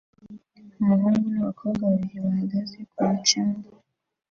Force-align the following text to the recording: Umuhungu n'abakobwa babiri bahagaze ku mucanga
Umuhungu 0.81 1.23
n'abakobwa 1.31 1.83
babiri 1.91 2.17
bahagaze 2.25 2.77
ku 2.91 2.99
mucanga 3.09 3.69